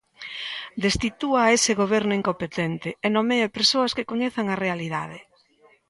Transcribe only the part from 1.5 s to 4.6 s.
ese goberno incompetente e nomee persoas que coñezan a